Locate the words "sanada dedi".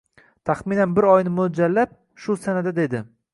2.47-3.05